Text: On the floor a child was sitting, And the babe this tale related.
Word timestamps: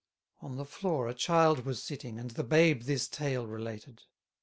On 0.39 0.55
the 0.55 0.65
floor 0.65 1.07
a 1.07 1.13
child 1.13 1.63
was 1.63 1.83
sitting, 1.83 2.17
And 2.17 2.31
the 2.31 2.43
babe 2.43 2.85
this 2.85 3.07
tale 3.07 3.45
related. 3.45 4.01